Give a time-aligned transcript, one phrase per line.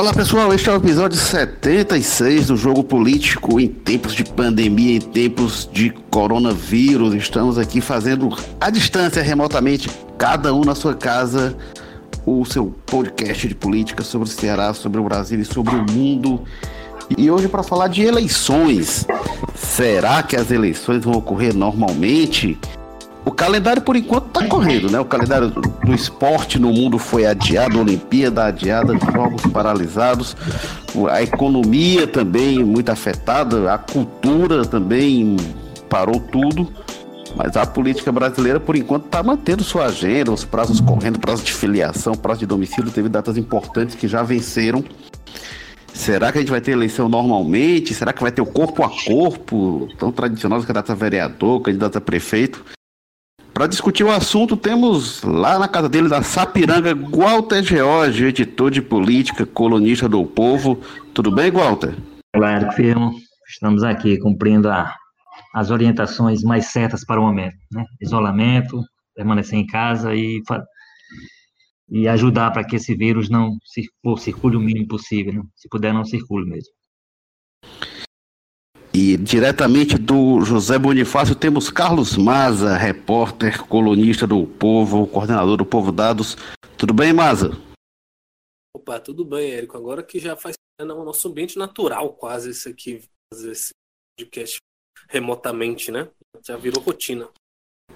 [0.00, 4.98] Olá pessoal, este é o episódio 76 do Jogo Político em tempos de pandemia, em
[4.98, 7.12] tempos de coronavírus.
[7.12, 11.54] Estamos aqui fazendo à distância, remotamente, cada um na sua casa,
[12.24, 16.44] o seu podcast de política sobre o Ceará, sobre o Brasil e sobre o mundo.
[17.18, 19.06] E hoje para falar de eleições.
[19.54, 22.58] Será que as eleições vão ocorrer normalmente?
[23.30, 24.98] O calendário, por enquanto, está correndo, né?
[24.98, 30.36] O calendário do, esporte no mundo foi adiado, a Olimpíada adiada, jogos paralisados,
[31.08, 35.36] a economia também muito afetada, a cultura também
[35.88, 36.72] parou tudo.
[37.36, 41.52] Mas a política brasileira, por enquanto, está mantendo sua agenda, os prazos correndo, prazo de
[41.52, 44.82] filiação, prazo de domicílio, teve datas importantes que já venceram.
[45.94, 47.94] Será que a gente vai ter eleição normalmente?
[47.94, 52.00] Será que vai ter o corpo a corpo, tão tradicional, candidato a vereador, candidato a
[52.00, 52.79] prefeito?
[53.60, 58.80] Para discutir o assunto, temos lá na casa dele, da Sapiranga, Walter George, editor de
[58.80, 60.80] política, colunista do Povo.
[61.12, 61.94] Tudo bem, Walter?
[62.34, 63.12] Claro, firmo.
[63.46, 64.96] Estamos aqui cumprindo a,
[65.54, 67.84] as orientações mais certas para o momento, né?
[68.00, 68.82] Isolamento,
[69.14, 70.40] permanecer em casa e,
[71.90, 73.58] e ajudar para que esse vírus não
[74.16, 75.42] circule o mínimo possível, né?
[75.54, 76.72] se puder não circule mesmo.
[78.92, 85.92] E diretamente do José Bonifácio temos Carlos Maza, repórter, colunista do Povo, coordenador do Povo
[85.92, 86.36] Dados.
[86.76, 87.56] Tudo bem, Maza?
[88.74, 89.76] Opa, tudo bem, Érico.
[89.76, 93.02] Agora que já faz é o nosso ambiente natural quase isso aqui,
[93.32, 93.70] fazer esse
[94.18, 94.56] podcast
[95.10, 96.08] remotamente, né?
[96.42, 97.28] Já virou rotina.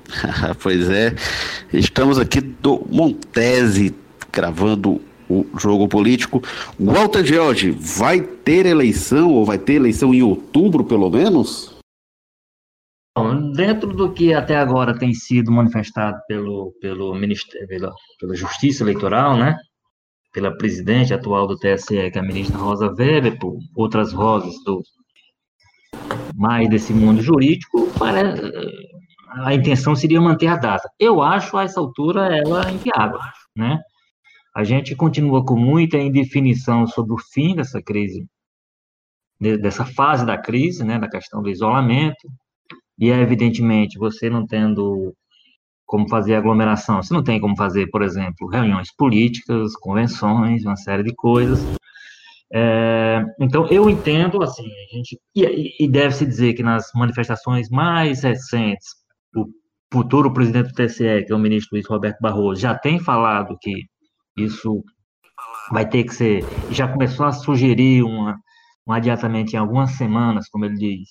[0.62, 1.14] pois é.
[1.72, 3.94] Estamos aqui do Montese
[4.30, 5.00] gravando
[5.40, 6.42] o jogo político.
[6.78, 11.74] Walter George, vai ter eleição, ou vai ter eleição em outubro, pelo menos?
[13.16, 18.82] Bom, dentro do que até agora tem sido manifestado pelo, pelo Ministério, pela, pela Justiça
[18.82, 19.56] Eleitoral, né?
[20.32, 24.82] Pela presidente atual do TSE, que é a ministra Rosa Weber, por outras rosas do
[26.34, 28.34] mais desse mundo jurídico, para,
[29.42, 30.88] a intenção seria manter a data.
[30.98, 33.18] Eu acho, a essa altura, ela inviável,
[33.56, 33.78] né?
[34.54, 38.26] A gente continua com muita indefinição sobre o fim dessa crise,
[39.40, 42.28] dessa fase da crise, né, da questão do isolamento,
[42.98, 45.12] e é evidentemente você não tendo
[45.84, 51.02] como fazer aglomeração, você não tem como fazer, por exemplo, reuniões políticas, convenções, uma série
[51.02, 51.58] de coisas.
[52.52, 58.22] É, então, eu entendo, assim, a gente, e, e deve-se dizer que nas manifestações mais
[58.22, 58.86] recentes,
[59.36, 59.46] o
[59.92, 63.84] futuro presidente do TSE, que é o ministro Luiz Roberto Barroso, já tem falado que
[64.36, 64.82] isso
[65.70, 66.44] vai ter que ser.
[66.70, 68.38] Já começou a sugerir uma,
[68.86, 71.08] um adiantamento em algumas semanas, como ele diz,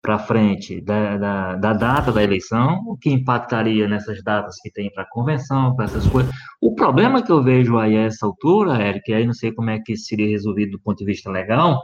[0.00, 4.92] para frente da, da, da, data da eleição, o que impactaria nessas datas que tem
[4.92, 6.32] para a convenção, para essas coisas.
[6.60, 9.78] O problema que eu vejo aí a essa altura, Eric, aí não sei como é
[9.80, 11.82] que seria resolvido do ponto de vista legal,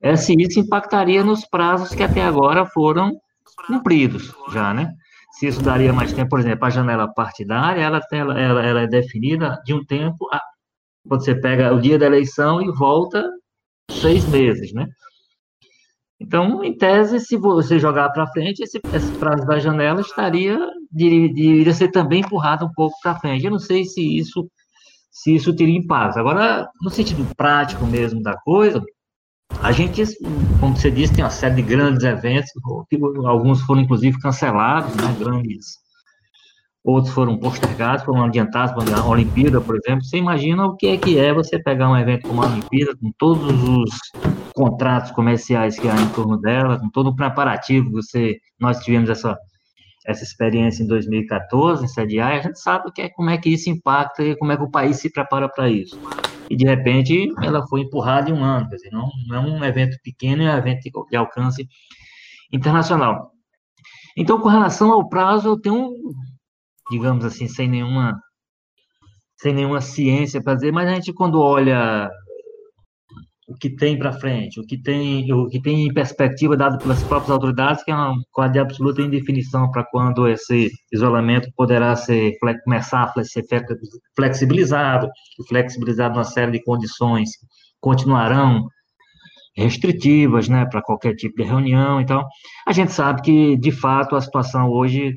[0.00, 3.12] é se isso impactaria nos prazos que até agora foram
[3.66, 4.92] cumpridos já, né?
[5.36, 9.60] Se isso daria mais tempo, por exemplo, a janela partidária, ela, ela, ela é definida
[9.64, 10.40] de um tempo, a,
[11.06, 13.22] quando você pega o dia da eleição e volta
[13.90, 14.86] seis meses, né?
[16.18, 20.58] Então, em tese, se você jogar para frente, esse, esse, prazo da janela estaria
[20.90, 23.44] deveria ser também empurrado um pouco para frente.
[23.44, 24.48] Eu não sei se isso
[25.10, 26.18] se isso teria impacto.
[26.18, 28.82] Agora, no sentido prático mesmo da coisa,
[29.60, 30.02] a gente,
[30.60, 32.50] como você disse, tem uma série de grandes eventos,
[33.24, 35.78] alguns foram inclusive cancelados, né, grandes,
[36.84, 40.04] outros foram postergados, foram adiantados, para a Olimpíada, por exemplo.
[40.04, 43.10] Você imagina o que é que é você pegar um evento como a Olimpíada, com
[43.18, 43.90] todos os
[44.54, 49.36] contratos comerciais que há em torno dela, com todo o preparativo, você, nós tivemos essa
[50.06, 53.50] essa experiência em 2014, em sediar, e a gente sabe que é, como é que
[53.50, 55.98] isso impacta e como é que o país se prepara para isso
[56.48, 59.64] e de repente ela foi empurrada em um ano, quer dizer, não, não é um
[59.64, 61.68] evento pequeno, é um evento de alcance
[62.52, 63.32] internacional.
[64.16, 65.90] Então, com relação ao prazo, eu tenho,
[66.90, 68.18] digamos assim, sem nenhuma,
[69.36, 72.08] sem nenhuma ciência para dizer, mas a gente quando olha
[73.46, 77.02] o que tem para frente, o que tem, o que tem em perspectiva dado pelas
[77.04, 82.32] próprias autoridades, que é uma quadra absoluta indefinição para quando esse isolamento poderá ser
[82.64, 83.44] começar a ser
[84.16, 85.08] flexibilizado,
[85.48, 87.30] flexibilizado uma série de condições
[87.80, 88.66] continuarão
[89.56, 92.00] restritivas, né, para qualquer tipo de reunião.
[92.00, 92.24] Então,
[92.66, 95.14] a gente sabe que de fato a situação hoje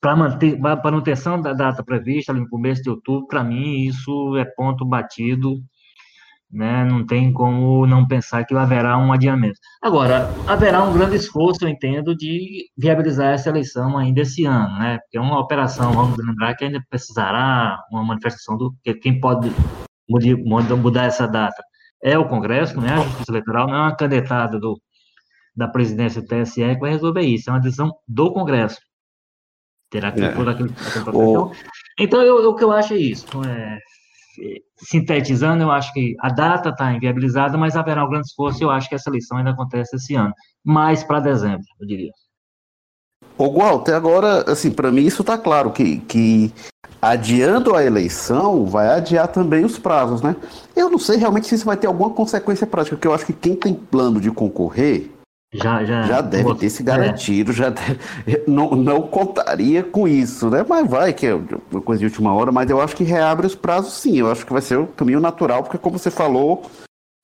[0.00, 4.84] para manter manutenção da data prevista no começo de outubro, para mim isso é ponto
[4.84, 5.60] batido
[6.52, 6.84] né?
[6.84, 9.58] Não tem como não pensar que haverá um adiamento.
[9.82, 14.98] Agora, haverá um grande esforço, eu entendo, de viabilizar essa eleição ainda esse ano, né?
[14.98, 19.50] Porque é uma operação, vamos lembrar que ainda precisará uma manifestação do que quem pode
[20.76, 21.62] mudar essa data
[22.02, 24.80] é o Congresso, não é a Justiça Eleitoral, não é uma canetada do,
[25.54, 28.80] da presidência do TSE que vai resolver isso, é uma decisão do Congresso.
[29.90, 30.32] Terá que é.
[30.32, 31.52] por aquele, aquele o...
[31.98, 33.26] Então, eu, o que eu acho é isso.
[33.44, 33.78] É,
[34.78, 38.88] sintetizando, eu acho que a data está inviabilizada, mas haverá um grande esforço eu acho
[38.88, 40.32] que essa eleição ainda acontece esse ano.
[40.64, 42.12] Mais para dezembro, eu diria.
[43.36, 46.52] Ô, Walter, agora, assim, para mim isso está claro, que, que
[47.00, 50.36] adiando a eleição, vai adiar também os prazos, né?
[50.76, 53.32] Eu não sei realmente se isso vai ter alguma consequência prática, porque eu acho que
[53.32, 55.10] quem tem plano de concorrer
[55.52, 57.54] já, já, já deve ter se garantido, é.
[57.54, 57.98] já deve,
[58.46, 60.64] não, não contaria com isso, né?
[60.68, 63.54] Mas vai, que é uma coisa de última hora, mas eu acho que reabre os
[63.54, 66.62] prazos sim, eu acho que vai ser o caminho natural, porque como você falou,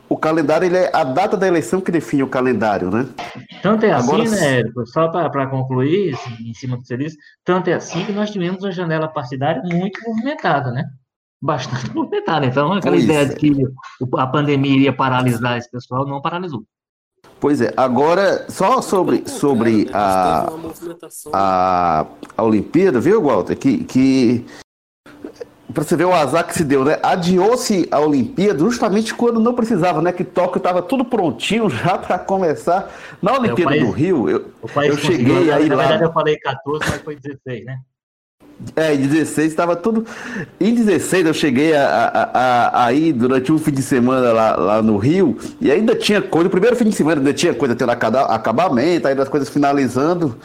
[0.09, 3.09] o calendário, ele é a data da eleição que define o calendário, né?
[3.63, 4.87] Tanto é assim, Agora, né, Érico?
[4.87, 8.31] Só para concluir, assim, em cima do que você disse, tanto é assim que nós
[8.31, 10.85] tivemos uma janela partidária muito movimentada, né?
[11.43, 12.47] Bastante movimentada.
[12.47, 13.25] Então, aquela pois ideia é.
[13.25, 13.53] de que
[14.17, 16.65] a pandemia iria paralisar esse pessoal, não paralisou.
[17.39, 20.49] Pois é, agora, só sobre, sobre a,
[21.33, 22.07] a,
[22.37, 23.57] a Olimpíada, viu, Walter?
[23.57, 24.47] Que, que
[25.77, 26.99] para você ver o azar que se deu, né?
[27.03, 30.11] Adiou-se a Olimpíada justamente quando não precisava, né?
[30.11, 32.91] Que Tóquio estava tudo prontinho já para começar.
[33.21, 34.51] Na Olimpíada país, do Rio, eu,
[34.83, 35.77] eu cheguei aí lá.
[35.77, 37.79] Na verdade, eu falei 14, mas foi 16, né?
[38.75, 40.07] É, em 16 estava tudo.
[40.59, 44.83] Em 16 eu cheguei a, a, a, aí durante um fim de semana lá, lá
[44.83, 46.45] no Rio e ainda tinha coisa.
[46.45, 50.37] No primeiro fim de semana ainda tinha coisa tendo acabamento, ainda as coisas finalizando.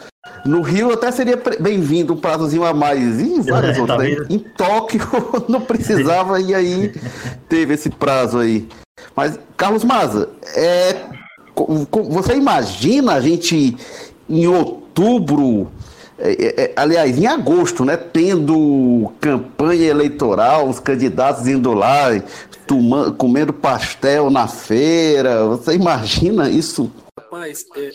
[0.46, 3.20] No Rio até seria bem-vindo um prazozinho a mais.
[3.20, 4.00] E várias é, outras.
[4.00, 4.26] Né?
[4.30, 5.02] Em Tóquio
[5.48, 6.94] não precisava e aí
[7.48, 8.68] teve esse prazo aí.
[9.16, 10.96] Mas, Carlos Maza, é,
[12.10, 13.76] você imagina a gente
[14.30, 15.72] em outubro
[16.24, 22.10] é, aliás, em agosto, né, tendo campanha eleitoral, os candidatos indo lá,
[23.18, 26.92] comendo pastel na feira, você imagina isso?
[27.18, 27.92] Rapaz, é,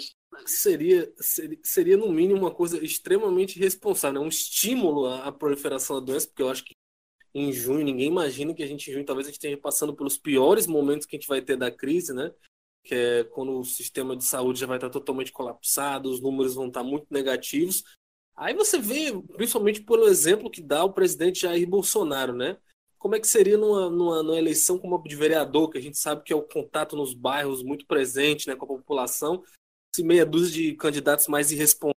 [0.47, 4.27] seria, seria, seria no mínimo uma coisa extremamente responsável, né?
[4.27, 6.75] um estímulo à, à proliferação da doença, porque eu acho que
[7.35, 10.17] em junho, ninguém imagina que a gente em junho talvez a gente esteja passando pelos
[10.17, 12.33] piores momentos que a gente vai ter da crise, né?
[12.83, 16.69] Que é quando o sistema de saúde já vai estar totalmente colapsado, os números vão
[16.69, 17.83] estar muito negativos,
[18.37, 22.59] Aí você vê, principalmente pelo exemplo que dá o presidente Jair Bolsonaro, né?
[22.99, 25.97] Como é que seria numa, numa, numa eleição como a de vereador, que a gente
[25.97, 29.43] sabe que é o contato nos bairros muito presente né, com a população,
[29.95, 31.97] se meia dúzia de candidatos mais irresponsáveis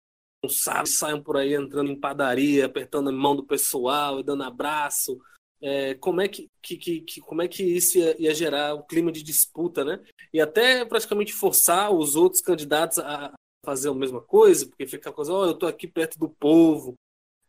[0.97, 5.19] saiam por aí entrando em padaria, apertando a mão do pessoal dando abraço,
[5.59, 9.11] é, como, é que, que, que, como é que isso ia, ia, gerar um clima
[9.11, 9.99] de disputa, né?
[10.31, 13.33] E até praticamente forçar os outros candidatos a,
[13.67, 16.29] fazer a mesma coisa, porque fica a coisa, ó, oh, eu tô aqui perto do
[16.29, 16.95] povo,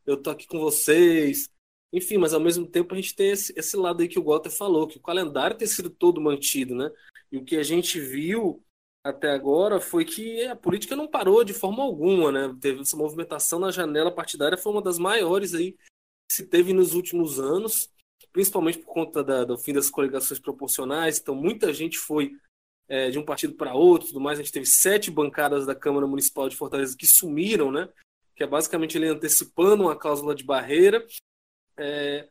[0.05, 1.49] eu tô aqui com vocês.
[1.93, 4.51] Enfim, mas ao mesmo tempo a gente tem esse, esse lado aí que o Walter
[4.51, 6.91] falou, que o calendário tem sido todo mantido, né?
[7.31, 8.65] E o que a gente viu
[9.05, 12.57] até agora foi que a política não parou de forma alguma, né?
[12.61, 15.73] Teve essa movimentação na janela partidária, foi uma das maiores aí
[16.29, 17.89] que se teve nos últimos anos,
[18.33, 21.21] principalmente por conta da, do fim das coligações proporcionais.
[21.21, 22.33] Então, muita gente foi
[22.89, 24.39] é, de um partido para outro, tudo mais.
[24.39, 27.89] A gente teve sete bancadas da Câmara Municipal de Fortaleza que sumiram, né?
[28.35, 31.05] Que é basicamente ele antecipando uma cláusula de barreira.
[31.77, 32.29] É,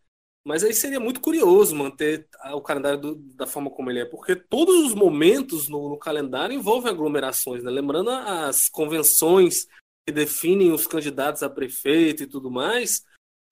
[0.47, 4.33] mas aí seria muito curioso manter o calendário do, da forma como ele é, porque
[4.33, 7.69] todos os momentos no, no calendário envolvem aglomerações, né?
[7.69, 9.67] Lembrando as convenções
[10.05, 13.03] que definem os candidatos a prefeito e tudo mais,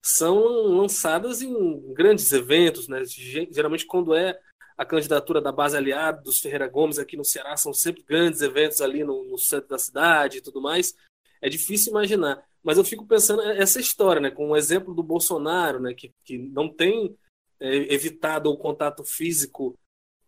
[0.02, 3.02] são lançadas em grandes eventos, né?
[3.04, 4.38] Geralmente quando é
[4.76, 8.80] a candidatura da base aliada dos Ferreira Gomes aqui no Ceará são sempre grandes eventos
[8.80, 10.94] ali no, no, centro da cidade e tudo mais.
[11.40, 12.42] É difícil imaginar.
[12.62, 14.30] Mas eu fico pensando essa história, né?
[14.30, 15.94] Com o exemplo do Bolsonaro, né?
[15.94, 17.16] Que, que não tem
[17.58, 19.78] é, evitado o contato físico,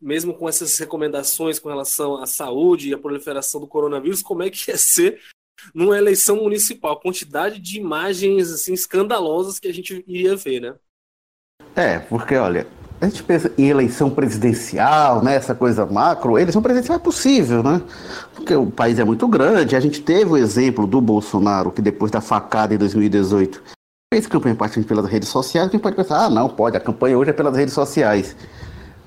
[0.00, 4.50] mesmo com essas recomendações com relação à saúde e à proliferação do coronavírus, como é
[4.50, 5.20] que ia ser
[5.74, 6.92] numa eleição municipal?
[6.92, 10.76] A quantidade de imagens assim escandalosas que a gente iria ver, né?
[11.74, 12.66] É, porque olha,
[13.00, 17.80] a gente pensa em eleição presidencial, né, essa coisa macro, eleição presidencial é possível, né?
[18.34, 19.76] Porque o país é muito grande.
[19.76, 23.62] A gente teve o exemplo do Bolsonaro, que depois da facada em 2018
[24.12, 25.70] fez campanha partindo pelas redes sociais.
[25.70, 28.34] Quem pode pensar, ah, não, pode, a campanha hoje é pelas redes sociais.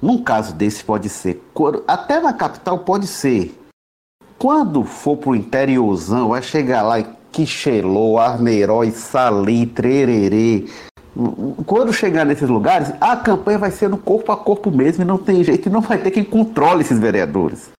[0.02, 1.44] Num caso desse pode ser,
[1.88, 3.58] até na capital pode ser.
[4.38, 10.66] Quando for pro interiorzão, vai chegar lá em Quixelô, Arneiroz, Sali, Trererê,
[11.66, 15.18] quando chegar nesses lugares, a campanha vai ser no corpo a corpo mesmo e não
[15.18, 17.70] tem jeito, e não vai ter quem controle esses vereadores.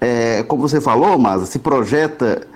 [0.00, 2.46] É, como você falou, mas se projeta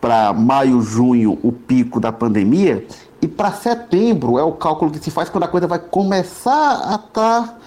[0.00, 2.86] para maio, junho o pico da pandemia,
[3.20, 6.94] e para setembro é o cálculo que se faz quando a coisa vai começar a
[6.94, 7.58] estar tá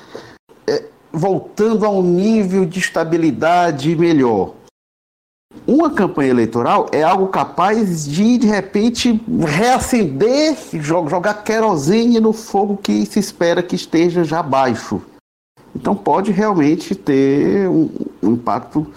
[0.66, 4.54] é, voltando a um nível de estabilidade melhor.
[5.68, 13.06] Uma campanha eleitoral é algo capaz de, de repente, reacender, jogar querosene no fogo que
[13.06, 15.02] se espera que esteja já baixo.
[15.76, 17.90] Então pode realmente ter um,
[18.22, 18.88] um impacto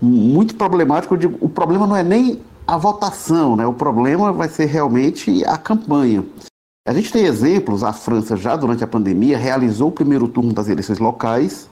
[0.00, 1.16] muito problemático.
[1.40, 3.66] O problema não é nem a votação, né?
[3.66, 6.24] o problema vai ser realmente a campanha.
[6.86, 10.68] A gente tem exemplos, a França já durante a pandemia realizou o primeiro turno das
[10.68, 11.68] eleições locais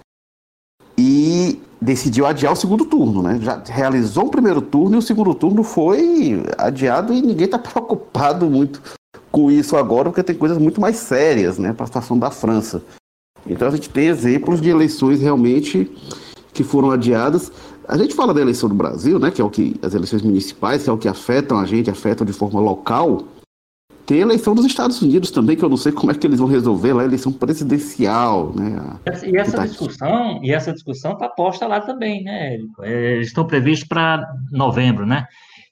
[0.96, 3.38] e decidiu adiar o segundo turno, né?
[3.40, 8.50] Já realizou o primeiro turno e o segundo turno foi adiado e ninguém está preocupado
[8.50, 8.82] muito
[9.30, 12.82] com isso agora, porque tem coisas muito mais sérias, né, para a situação da França.
[13.46, 15.90] Então a gente tem exemplos de eleições realmente
[16.52, 17.50] que foram adiadas.
[17.88, 20.82] A gente fala da eleição do Brasil, né, que é o que as eleições municipais,
[20.82, 23.24] que é o que afetam a gente, afetam de forma local.
[24.10, 26.40] Tem a eleição dos Estados Unidos também, que eu não sei como é que eles
[26.40, 28.98] vão resolver lá, eleição presidencial, né?
[29.24, 32.58] E essa discussão, e essa discussão está posta lá também, né?
[32.80, 35.28] É, eles estão previstos para novembro, né?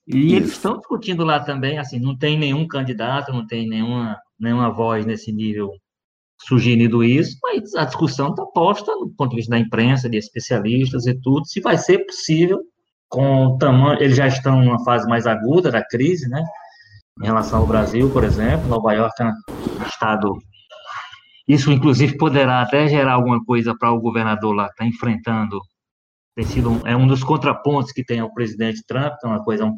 [0.07, 0.37] E Isso.
[0.37, 5.05] eles estão discutindo lá também, assim, não tem nenhum candidato, não tem nenhuma, nenhuma voz
[5.05, 5.73] nesse nível
[6.47, 11.09] sugerindo isso, mas a discussão está posta do ponto de vista da imprensa, de especialistas
[11.09, 12.61] e tudo, se vai ser possível,
[13.09, 16.41] com o tamanho, eles já estão numa fase mais aguda da crise, né?
[17.23, 18.69] Em relação ao Brasil, por exemplo.
[18.69, 20.39] Nova York é um estado.
[21.47, 25.61] Isso, inclusive, poderá até gerar alguma coisa para o governador lá que está enfrentando.
[26.37, 29.65] Tem sido um, é um dos contrapontos que tem ao presidente Trump, é uma coisa,
[29.65, 29.75] um,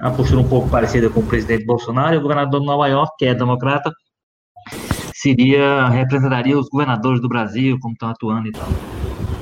[0.00, 2.14] uma postura um pouco parecida com o presidente Bolsonaro.
[2.14, 3.90] E o governador de Nova York, que é democrata,
[5.14, 8.97] seria representaria os governadores do Brasil, como estão atuando e tal.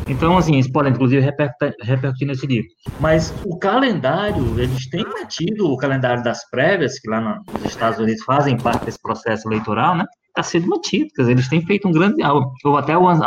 [0.08, 2.68] Então, assim, isso pode, inclusive, repercutir, repercutir nesse livro.
[3.00, 8.22] Mas o calendário, eles têm mantido o calendário das prévias, que lá nos Estados Unidos
[8.22, 10.04] fazem parte desse processo eleitoral, né?
[10.28, 12.22] Está sendo mantido, quer dizer, eles têm feito um grande.
[12.22, 13.20] Houve até algumas,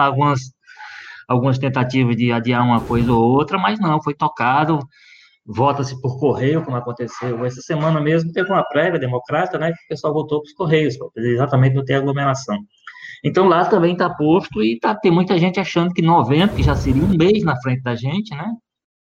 [1.27, 4.79] algumas, tentativas de adiar uma coisa ou outra, mas não, foi tocado,
[5.45, 9.73] vota-se por correio, como aconteceu essa semana mesmo, teve uma prévia democrata, né?
[9.73, 12.57] Que o pessoal votou para os correios, exatamente não ter aglomeração.
[13.23, 16.75] Então lá também está posto e tá, tem muita gente achando que novembro, que já
[16.75, 18.53] seria um mês na frente da gente, né?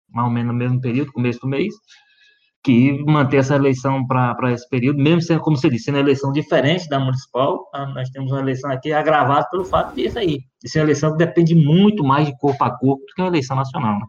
[0.10, 1.74] Mais ou menos no mesmo período, começo do mês,
[2.64, 6.32] que manter essa eleição para esse período, mesmo sendo, como você disse, sendo uma eleição
[6.32, 7.86] diferente da municipal, tá?
[7.88, 11.12] nós temos uma eleição aqui agravada pelo fato de isso aí, de ser uma eleição
[11.12, 14.00] que depende muito mais de corpo a corpo do que uma eleição nacional.
[14.00, 14.06] Né?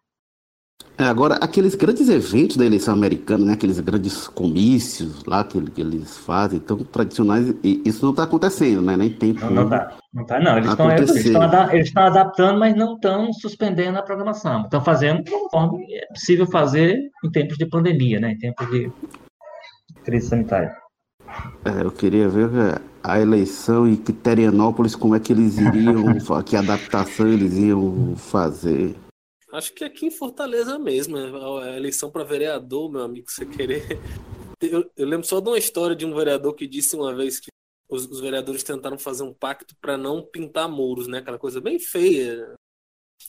[0.98, 5.80] É, agora, aqueles grandes eventos da eleição americana, né, aqueles grandes comícios lá que, que
[5.82, 8.96] eles fazem, tão tradicionais, isso não está acontecendo, né?
[8.96, 9.92] Nem tem Não, não tá.
[10.14, 10.56] Não tá, não.
[10.56, 14.62] Eles estão adaptando, mas não estão suspendendo a programação.
[14.62, 18.32] Estão fazendo conforme é possível fazer em tempos de pandemia, né?
[18.32, 18.90] Em tempos de
[20.02, 20.74] crise sanitária.
[21.62, 26.04] É, eu queria ver a eleição em Quiterianópolis, como é que eles iriam,
[26.42, 28.96] que adaptação eles iam fazer.
[29.52, 33.82] Acho que aqui em Fortaleza mesmo, é a eleição para vereador, meu amigo, você querer.
[34.60, 37.50] Eu, eu, lembro só de uma história de um vereador que disse uma vez que
[37.88, 41.18] os, os vereadores tentaram fazer um pacto para não pintar muros, né?
[41.18, 42.54] Aquela coisa bem feia.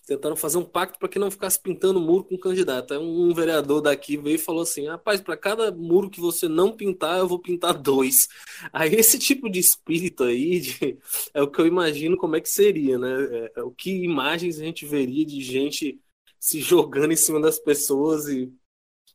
[0.05, 2.93] Tentaram fazer um pacto para que não ficasse pintando muro com o candidato.
[2.93, 6.47] Aí um, um vereador daqui veio e falou assim: rapaz, para cada muro que você
[6.47, 8.27] não pintar, eu vou pintar dois.
[8.71, 10.97] Aí esse tipo de espírito aí de,
[11.33, 13.09] é o que eu imagino como é que seria, né?
[13.31, 16.01] É, é, o que imagens a gente veria de gente
[16.47, 18.49] se jogando em cima das pessoas e,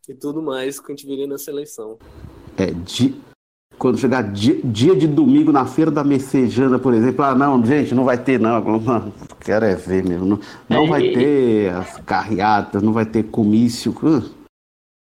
[0.06, 1.96] e tudo mais que a gente viria nessa eleição.
[2.58, 3.14] É, de,
[3.78, 7.94] quando chegar dia, dia, de domingo na feira da Messejana, por exemplo, ah, não, gente,
[7.94, 8.60] não vai ter, não.
[8.62, 10.26] Não, quero é ver mesmo.
[10.26, 13.94] Não, não vai ter as carreatas, não vai ter comício.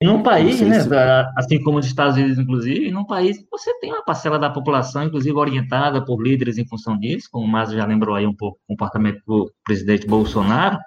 [0.01, 0.89] num país, né, se...
[1.35, 5.35] assim como os Estados Unidos, inclusive, num país você tem uma parcela da população, inclusive
[5.37, 8.67] orientada por líderes em função disso, como o Márcio já lembrou aí um pouco o
[8.69, 10.79] comportamento do presidente Bolsonaro,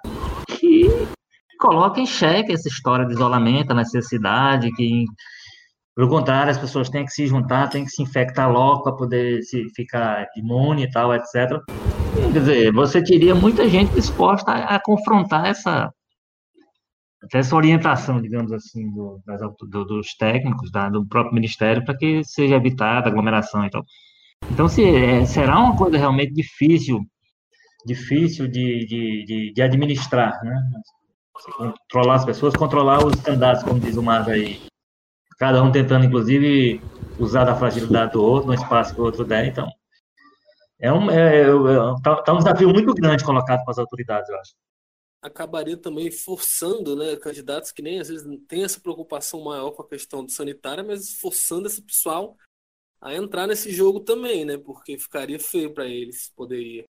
[1.65, 5.05] coloca em xeque essa história de isolamento, a necessidade que,
[5.95, 9.41] pelo contrário, as pessoas têm que se juntar, têm que se infectar logo para poder
[9.41, 11.59] se ficar imune e tal, etc.
[12.15, 15.91] Quer dizer, você teria muita gente disposta a, a confrontar essa
[17.33, 22.23] essa orientação, digamos assim, do, das, do, dos técnicos, da, do próprio ministério, para que
[22.23, 23.83] seja evitada aglomeração e tal.
[24.51, 26.99] Então, se, é, será uma coisa realmente difícil,
[27.83, 30.55] difícil de, de, de, de administrar, né?
[31.43, 34.61] Controlar as pessoas, controlar os candidatos, como diz o Marco aí.
[35.37, 36.81] Cada um tentando, inclusive,
[37.19, 39.69] usar da fragilidade do outro, no espaço que o outro der, então.
[40.79, 44.29] É um, é, é, é, tá, tá um desafio muito grande colocado para as autoridades,
[44.29, 44.53] eu acho.
[45.21, 49.87] Acabaria também forçando né, candidatos que nem às vezes têm essa preocupação maior com a
[49.87, 52.37] questão sanitária, mas forçando esse pessoal
[53.01, 54.57] a entrar nesse jogo também, né?
[54.57, 56.85] Porque ficaria feio para eles poder ir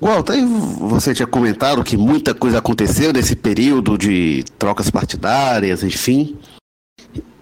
[0.00, 0.42] Walter,
[0.78, 6.38] você tinha comentado que muita coisa aconteceu nesse período de trocas partidárias, enfim.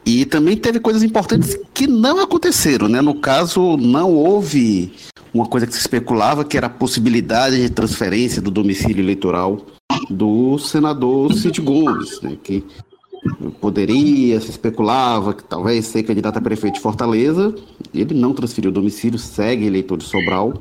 [0.04, 3.00] E também teve coisas importantes que não aconteceram, né?
[3.00, 4.92] No caso, não houve
[5.32, 9.64] uma coisa que se especulava, que era a possibilidade de transferência do domicílio eleitoral
[10.10, 12.36] do senador Cid Gomes, né?
[12.42, 12.64] Que
[13.60, 17.54] poderia, se especulava que talvez ser candidato a prefeito de Fortaleza.
[17.94, 20.54] Ele não transferiu o domicílio, segue eleitor de Sobral.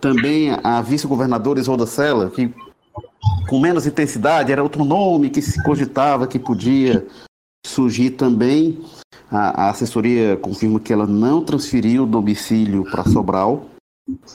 [0.00, 2.52] Também a vice-governadora Isolda Sela, que
[3.48, 7.06] com menos intensidade, era outro nome que se cogitava que podia
[7.66, 8.80] surgir também.
[9.30, 13.66] A, a assessoria confirma que ela não transferiu o domicílio para Sobral,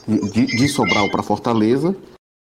[0.06, 1.96] de, de Sobral para Fortaleza.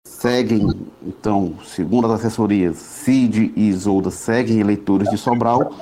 [0.05, 0.67] Seguem,
[1.05, 5.73] então, segundo as assessorias, Cid e Isolda seguem eleitores de Sobral.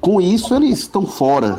[0.00, 1.58] Com isso, eles estão fora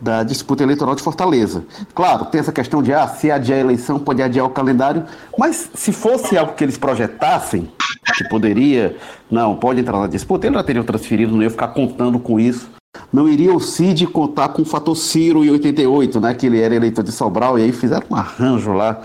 [0.00, 1.64] da disputa eleitoral de Fortaleza.
[1.94, 5.04] Claro, tem essa questão de ah, se adiar a eleição, pode adiar o calendário,
[5.38, 7.70] mas se fosse algo que eles projetassem,
[8.16, 8.96] que poderia,
[9.30, 12.70] não, pode entrar na disputa, eles já teriam transferido, não ia ficar contando com isso.
[13.12, 16.74] Não iria o Cid contar com o fator Ciro em 88, né, que ele era
[16.74, 19.02] eleitor de Sobral, e aí fizeram um arranjo lá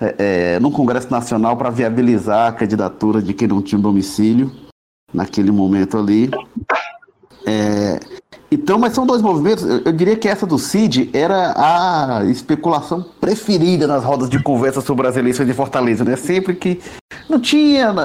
[0.00, 4.50] é, é, no Congresso Nacional para viabilizar a candidatura de quem não tinha domicílio
[5.12, 6.30] naquele momento ali.
[7.46, 8.00] É,
[8.52, 9.64] então, mas são dois movimentos.
[9.64, 14.82] Eu, eu, diria que essa do CID era a especulação preferida nas rodas de conversa
[14.82, 16.16] sobre as eleições de Fortaleza, né?
[16.16, 16.78] Sempre que
[17.30, 17.94] não tinha.
[17.94, 18.02] Né,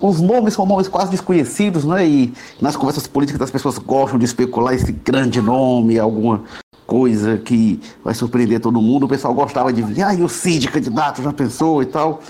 [0.00, 2.08] os nomes são nomes quase desconhecidos, né?
[2.08, 6.42] E nas conversas políticas as pessoas gostam de especular esse grande nome, alguma
[6.86, 9.04] coisa que vai surpreender todo mundo.
[9.04, 12.20] O pessoal gostava de ver, ah, e o Cid, candidato, já pensou e tal.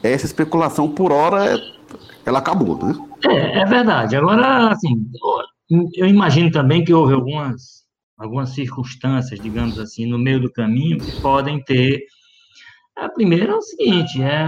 [0.00, 1.60] Essa especulação, por hora,
[2.24, 2.94] ela acabou, né?
[3.24, 4.14] É, é verdade.
[4.14, 5.04] Agora, assim,
[5.70, 7.84] eu imagino também que houve algumas,
[8.16, 12.00] algumas circunstâncias, digamos assim, no meio do caminho que podem ter.
[12.96, 14.46] A primeira é o seguinte: é,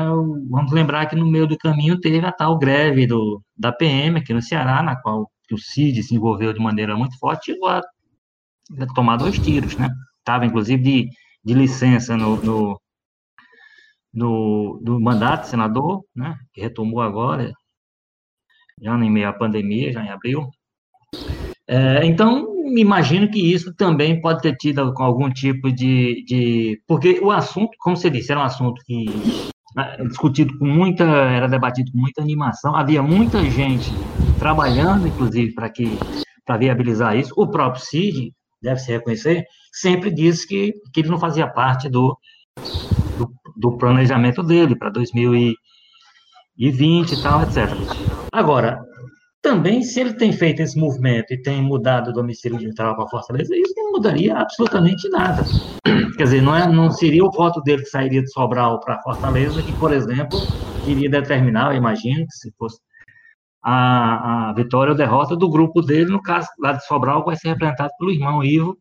[0.49, 4.33] vamos lembrar que no meio do caminho teve a tal greve do, da PM aqui
[4.33, 7.83] no Ceará, na qual o CID se envolveu de maneira muito forte, chegou a
[8.95, 9.89] tomar dois tiros, né?
[10.19, 11.09] Estava, inclusive, de,
[11.45, 12.37] de licença no,
[14.13, 16.39] no, no, mandato senador, né?
[16.53, 17.53] Que retomou agora,
[18.81, 20.49] já em meio à pandemia, já em abril.
[21.67, 22.47] É, então,
[22.77, 26.83] imagino que isso também pode ter tido algum tipo de, de.
[26.87, 29.07] Porque o assunto, como você disse, era um assunto que
[29.79, 31.05] é, discutido com muita.
[31.05, 33.91] era debatido com muita animação, havia muita gente
[34.39, 35.99] trabalhando, inclusive, para que
[36.45, 37.33] para viabilizar isso.
[37.37, 42.19] O próprio Cid, deve se reconhecer, sempre disse que, que ele não fazia parte do,
[43.17, 45.57] do, do planejamento dele para 2020
[47.13, 47.71] e tal, etc.
[48.33, 48.85] Agora,
[49.43, 53.57] também, se ele tem feito esse movimento e tem mudado o domicílio eleitoral para Fortaleza,
[53.57, 55.43] isso não mudaria absolutamente nada.
[56.17, 59.63] Quer dizer, não, é, não seria o voto dele que sairia de Sobral para Fortaleza
[59.63, 60.39] que, por exemplo,
[60.87, 62.79] iria determinar, eu imagino, que se fosse
[63.63, 67.49] a, a vitória ou derrota do grupo dele, no caso lá de Sobral, vai ser
[67.49, 68.77] representado pelo irmão Ivo,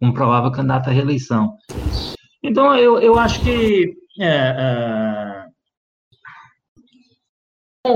[0.00, 1.56] um provável candidato à reeleição.
[2.42, 5.35] Então, eu, eu acho que é, é,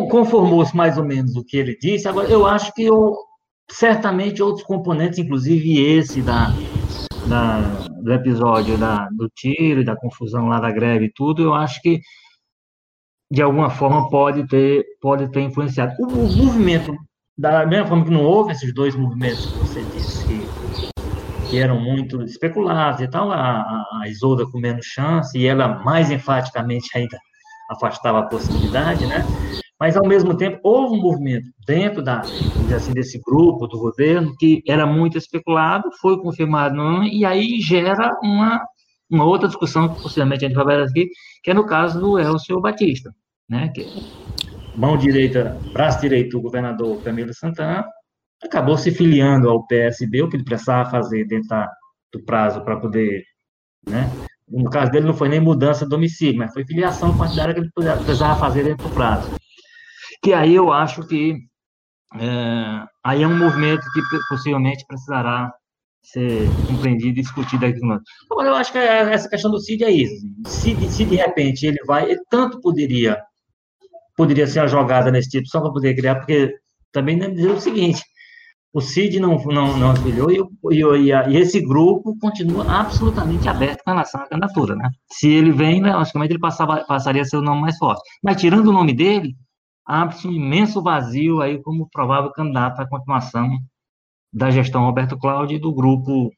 [0.09, 2.09] conformou-se mais ou menos o que ele disse.
[2.09, 3.17] Agora, eu acho que eu,
[3.71, 6.49] certamente outros componentes, inclusive esse da,
[7.27, 7.61] da,
[8.03, 12.01] do episódio da, do tiro, da confusão lá da greve e tudo, eu acho que
[13.33, 15.95] de alguma forma pode ter, pode ter influenciado.
[16.01, 16.95] O, o movimento,
[17.39, 21.81] da mesma forma que não houve esses dois movimentos que você disse que, que eram
[21.81, 23.63] muito especulados e tal, a,
[24.03, 27.19] a Isolda com menos chance e ela mais enfaticamente ainda
[27.71, 29.25] afastava a possibilidade, né?
[29.81, 34.63] Mas ao mesmo tempo houve um movimento dentro da, assim, desse grupo do governo que
[34.69, 38.63] era muito especulado, foi confirmado, e aí gera uma,
[39.11, 41.09] uma outra discussão que possivelmente a gente vai ver aqui,
[41.43, 43.11] que é no caso do Elcio Batista,
[43.49, 43.87] né, que
[44.77, 47.87] mão direita, braço direito do governador Camilo Santana,
[48.45, 51.49] acabou se filiando ao PSB, o que ele precisava fazer dentro
[52.13, 53.25] do prazo para poder,
[53.89, 54.11] né,
[54.47, 57.71] no caso dele não foi nem mudança de domicílio, mas foi filiação partidária que ele
[57.71, 59.40] precisava fazer dentro do prazo
[60.23, 61.37] que aí eu acho que
[62.17, 65.53] é, aí é um movimento que possivelmente precisará
[66.03, 68.05] ser compreendido e discutido aqui conosco.
[68.31, 70.27] Agora, eu acho que é, essa questão do CID é isso.
[70.47, 73.23] Se, se de repente ele vai, ele tanto poderia
[74.17, 76.55] poderia ser uma jogada nesse tipo, só para poder criar, porque
[76.93, 78.03] também dizer o seguinte,
[78.73, 80.39] o CID não, não, não afiliou e,
[80.73, 84.91] e, e, esse grupo continua absolutamente aberto com relação à candidatura, né?
[85.11, 88.03] Se ele vem, né, logicamente ele passava, passaria a ser o nome mais forte.
[88.23, 89.35] Mas tirando o nome dele,
[89.85, 93.59] abre-se um imenso vazio aí como provável candidato à continuação
[94.33, 96.31] da gestão Roberto Cláudio e do grupo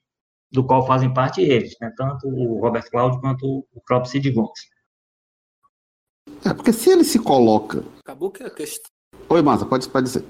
[0.50, 1.92] do qual fazem parte eles, né?
[1.96, 4.70] tanto o Roberto Cláudio quanto o próprio Cid Gomes.
[6.44, 7.84] É, porque se ele se coloca.
[8.00, 8.90] Acabou que a questão.
[9.28, 10.24] Oi, Massa, pode, pode dizer.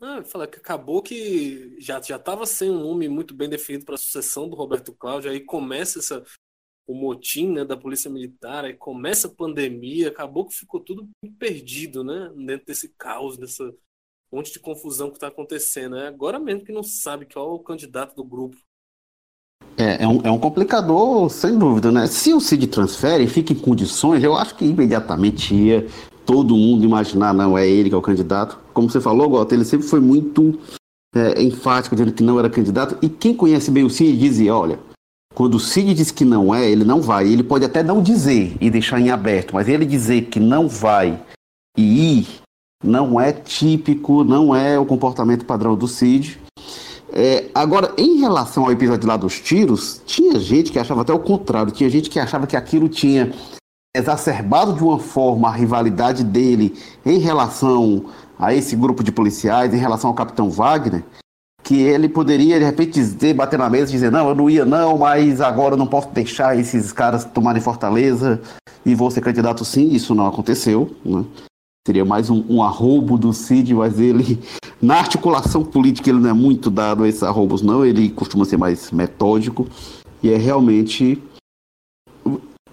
[0.00, 3.96] Ah, falar que acabou que já já estava sem um nome muito bem definido para
[3.96, 6.24] a sucessão do Roberto Cláudio, aí começa essa
[6.88, 11.06] o motim né, da polícia militar, aí começa a pandemia, acabou que ficou tudo
[11.38, 13.70] perdido, né, dentro desse caos, dessa
[14.32, 15.96] monte de confusão que está acontecendo.
[15.96, 18.56] É agora mesmo que não sabe qual é o candidato do grupo.
[19.76, 22.06] É, é um, é um complicador, sem dúvida, né?
[22.06, 25.86] Se o Cid transfere e fica em condições, eu acho que imediatamente ia
[26.24, 28.58] todo mundo imaginar, não, é ele que é o candidato.
[28.72, 30.58] Como você falou, Gota, ele sempre foi muito
[31.14, 32.98] é, enfático dizendo que não era candidato.
[33.02, 34.78] E quem conhece bem o Cid dizia, olha,
[35.38, 37.28] quando o Cid diz que não é, ele não vai.
[37.28, 41.16] Ele pode até não dizer e deixar em aberto, mas ele dizer que não vai
[41.76, 42.26] e ir
[42.82, 46.40] não é típico, não é o comportamento padrão do Cid.
[47.12, 51.20] É, agora, em relação ao episódio lá dos tiros, tinha gente que achava até o
[51.20, 53.32] contrário, tinha gente que achava que aquilo tinha
[53.96, 59.78] exacerbado de uma forma a rivalidade dele em relação a esse grupo de policiais, em
[59.78, 61.04] relação ao capitão Wagner,
[61.68, 64.64] que ele poderia de repente dizer, bater na mesa e dizer, não, eu não ia
[64.64, 68.40] não, mas agora eu não posso deixar esses caras tomarem Fortaleza
[68.86, 71.26] e vou ser candidato sim, isso não aconteceu, né?
[71.86, 74.40] Seria mais um, um arrobo do Cid, mas ele,
[74.80, 78.56] na articulação política, ele não é muito dado a esses arrobos, não, ele costuma ser
[78.56, 79.66] mais metódico,
[80.22, 81.22] e é realmente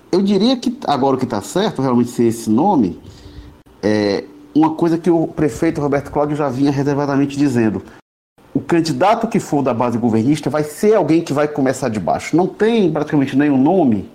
[0.09, 2.97] eu diria que agora o que está certo, realmente ser esse nome,
[3.83, 4.23] é
[4.55, 7.83] uma coisa que o prefeito Roberto Cláudio já vinha reservadamente dizendo.
[8.55, 12.37] O candidato que for da base governista vai ser alguém que vai começar de baixo.
[12.37, 14.09] Não tem praticamente nenhum nome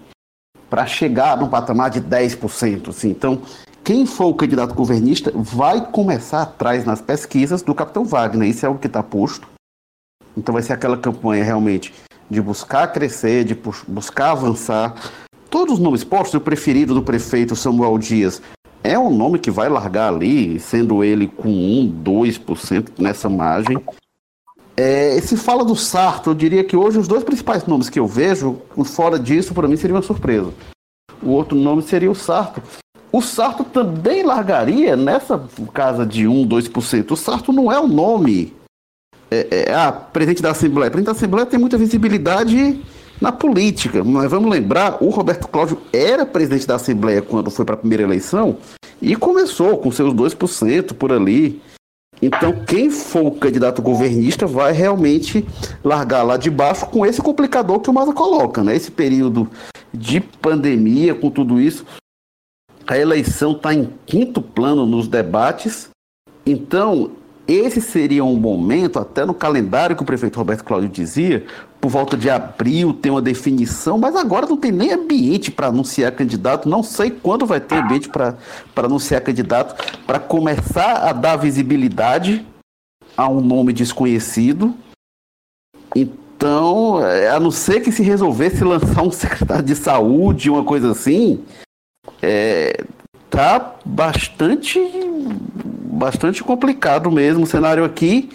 [0.71, 2.89] para chegar num patamar de 10%.
[2.89, 3.11] Assim.
[3.11, 3.43] Então,
[3.85, 8.49] quem for o candidato governista vai começar atrás nas pesquisas do capitão Wagner.
[8.49, 9.47] Isso é algo que está posto.
[10.35, 11.93] Então, vai ser aquela campanha realmente
[12.31, 13.55] de buscar crescer, de
[13.87, 14.95] buscar avançar,
[15.51, 18.41] Todos os nomes postos, o preferido do prefeito Samuel Dias
[18.85, 23.77] é um nome que vai largar ali, sendo ele com 1, 2% nessa margem.
[24.83, 28.07] É, se fala do Sarto, eu diria que hoje os dois principais nomes que eu
[28.07, 30.55] vejo, fora disso, para mim seria uma surpresa.
[31.23, 32.63] O outro nome seria o Sarto.
[33.13, 35.39] O Sarto também largaria nessa
[35.75, 37.11] casa de 1, 2%.
[37.11, 38.55] O Sarto não é um nome.
[39.31, 40.91] É, é, ah, presidente da Assembleia.
[40.91, 42.81] Presidente da Assembleia tem muita visibilidade
[43.21, 47.75] na política, mas vamos lembrar, o Roberto Cláudio era presidente da Assembleia quando foi para
[47.75, 48.57] a primeira eleição
[49.03, 51.61] e começou com seus 2% por ali.
[52.23, 55.47] Então, quem for o candidato governista vai realmente
[55.83, 58.77] largar lá de baixo com esse complicador que o Maza coloca, né?
[58.77, 59.49] Esse período
[59.93, 61.85] de pandemia, com tudo isso,
[62.87, 65.89] a eleição está em quinto plano nos debates.
[66.45, 67.13] Então,
[67.47, 71.45] esse seria um momento, até no calendário que o prefeito Roberto Cláudio dizia,
[71.81, 76.13] por volta de abril tem uma definição, mas agora não tem nem ambiente para anunciar
[76.13, 76.69] candidato.
[76.69, 78.37] Não sei quando vai ter ambiente para
[78.77, 79.75] anunciar candidato,
[80.07, 82.47] para começar a dar visibilidade
[83.17, 84.75] a um nome desconhecido.
[85.97, 90.93] Então, é, a não ser que se resolvesse lançar um secretário de saúde, uma coisa
[90.93, 91.43] assim,
[92.23, 92.85] é,
[93.31, 94.79] tá bastante,
[95.91, 98.31] bastante complicado mesmo o cenário aqui.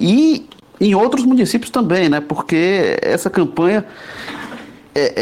[0.00, 0.48] E
[0.80, 2.20] em outros municípios também, né?
[2.20, 3.84] Porque essa campanha
[4.94, 5.12] é,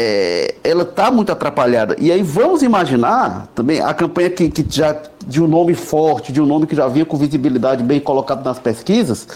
[0.63, 1.95] é, ela está muito atrapalhada.
[1.99, 6.41] E aí vamos imaginar também a campanha que, que já de um nome forte, de
[6.41, 9.27] um nome que já vinha com visibilidade bem colocado nas pesquisas.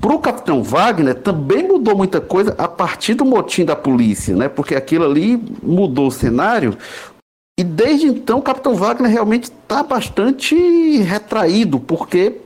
[0.00, 4.48] Para o capitão Wagner também mudou muita coisa a partir do motim da polícia, né?
[4.48, 6.76] Porque aquilo ali mudou o cenário.
[7.58, 10.56] E desde então o capitão Wagner realmente está bastante
[10.98, 12.40] retraído, porque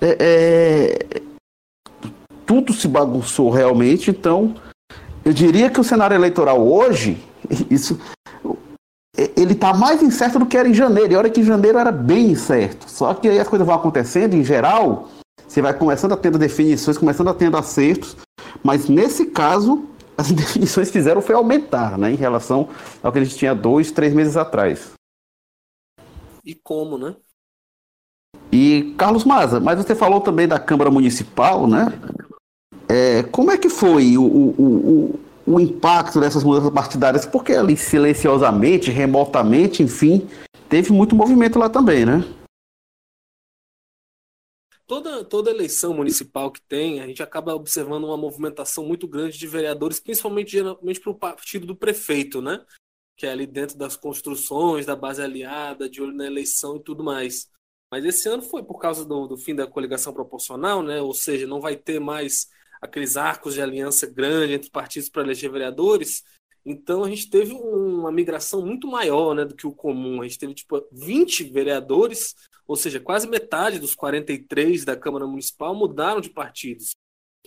[0.00, 1.22] é, é
[2.46, 4.10] tudo se bagunçou realmente.
[4.10, 4.54] Então,
[5.24, 7.18] eu diria que o cenário eleitoral hoje,
[7.68, 7.98] isso,
[9.36, 11.12] ele está mais incerto do que era em janeiro.
[11.12, 12.88] E olha que em janeiro era bem incerto.
[12.88, 15.08] Só que aí as coisas vão acontecendo, em geral,
[15.46, 18.16] você vai começando a tendo definições, começando a tendo acertos.
[18.62, 19.84] Mas nesse caso,
[20.16, 22.68] as definições fizeram foi aumentar, né, em relação
[23.02, 24.92] ao que a gente tinha dois, três meses atrás.
[26.44, 27.16] E como, né?
[28.52, 31.92] E Carlos Maza, mas você falou também da Câmara Municipal, né?
[32.88, 34.54] É, como é que foi o, o,
[35.46, 37.26] o, o impacto dessas mudanças partidárias?
[37.26, 40.28] Porque ali silenciosamente, remotamente, enfim,
[40.68, 42.24] teve muito movimento lá também, né?
[44.86, 49.46] Toda, toda eleição municipal que tem, a gente acaba observando uma movimentação muito grande de
[49.46, 52.64] vereadores, principalmente geralmente para o partido do prefeito, né?
[53.16, 57.02] Que é ali dentro das construções, da base aliada, de olho na eleição e tudo
[57.02, 57.50] mais.
[57.90, 61.00] Mas esse ano foi por causa do, do fim da coligação proporcional, né?
[61.00, 62.48] Ou seja, não vai ter mais
[62.80, 66.22] aqueles arcos de aliança grande entre partidos para eleger vereadores,
[66.64, 70.20] Então a gente teve uma migração muito maior né, do que o comum.
[70.20, 72.34] A gente teve tipo 20 vereadores,
[72.66, 76.90] ou seja, quase metade dos 43 da Câmara Municipal mudaram de partidos.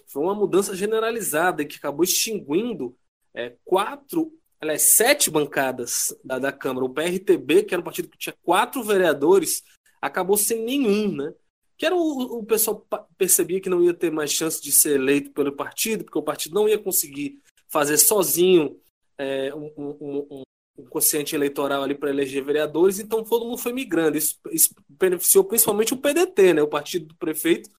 [0.07, 2.95] Foi uma mudança generalizada que acabou extinguindo
[3.33, 6.85] é, quatro, aliás, sete bancadas da, da Câmara.
[6.85, 9.63] O PRTB, que era um partido que tinha quatro vereadores,
[10.01, 11.33] acabou sem nenhum, né?
[11.77, 12.85] Que era o, o pessoal
[13.17, 16.55] percebia que não ia ter mais chance de ser eleito pelo partido, porque o partido
[16.55, 18.79] não ia conseguir fazer sozinho
[19.17, 20.41] é, um, um,
[20.79, 24.17] um quociente eleitoral ali para eleger vereadores, então todo mundo foi migrando.
[24.17, 27.69] Isso, isso, beneficiou principalmente o PDT, né, o partido do prefeito,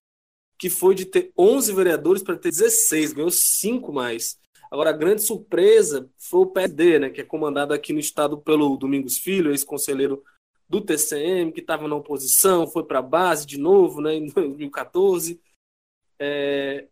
[0.59, 4.39] que foi de ter 11 vereadores para ter 16, ganhou 5 mais.
[4.71, 8.77] Agora, a grande surpresa foi o PSD, né, que é comandado aqui no estado pelo
[8.77, 10.23] Domingos Filho, ex-conselheiro
[10.69, 15.41] do TCM, que estava na oposição, foi para a base de novo né, em 2014.
[16.19, 16.87] É,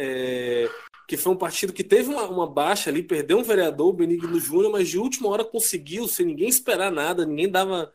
[0.00, 0.68] é,
[1.08, 4.38] que foi um partido que teve uma, uma baixa ali, perdeu um vereador, o Benigno
[4.38, 7.90] Júnior, mas de última hora conseguiu, sem ninguém esperar nada, ninguém dava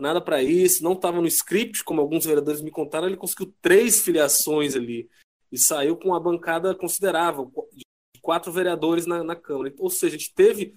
[0.00, 4.02] nada para isso, não estava no script, como alguns vereadores me contaram, ele conseguiu três
[4.02, 5.08] filiações ali
[5.50, 7.84] e saiu com uma bancada considerável, de
[8.20, 9.72] quatro vereadores na, na Câmara.
[9.78, 10.74] Ou seja, a gente teve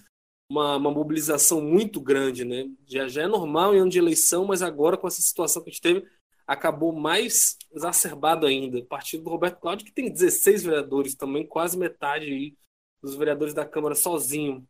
[0.49, 2.69] uma, uma, mobilização muito grande, né?
[2.85, 5.73] Já, já é normal em ano de eleição, mas agora com essa situação que a
[5.73, 6.05] gente teve,
[6.47, 8.79] acabou mais exacerbado ainda.
[8.79, 12.55] O partido do Roberto Cláudio, que tem 16 vereadores, também quase metade
[13.01, 14.67] dos vereadores da Câmara sozinho.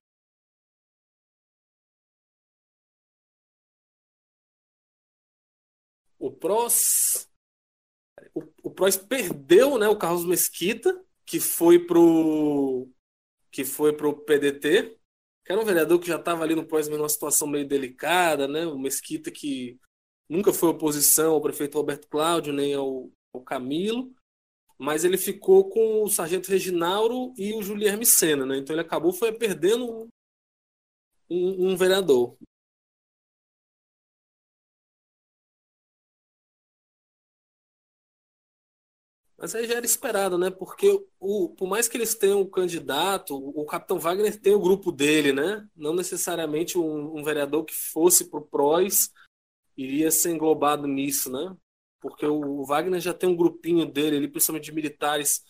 [6.20, 7.28] O PROS.
[8.34, 12.90] O, o PROS perdeu né, o Carlos Mesquita, que foi pro.
[13.52, 14.98] que foi pro PDT,
[15.46, 18.66] que era um vereador que já estava ali no PROS numa situação meio delicada, né?
[18.66, 19.80] O Mesquita que
[20.30, 24.14] nunca foi oposição ao prefeito Roberto Cláudio nem ao, ao Camilo,
[24.78, 28.58] mas ele ficou com o sargento Reginauro e o Julierme Sena, né?
[28.58, 30.08] Então ele acabou foi perdendo
[31.30, 32.38] um, um vereador.
[39.38, 40.50] Mas aí já era esperado, né?
[40.50, 40.88] Porque
[41.20, 45.34] o, por mais que eles tenham um candidato, o Capitão Wagner tem o grupo dele,
[45.34, 45.68] né?
[45.76, 49.12] Não necessariamente um, um vereador que fosse para o PROS
[49.78, 51.56] iria ser englobado nisso, né?
[52.02, 55.42] Porque o Wagner já tem um grupinho dele, ali, principalmente de militares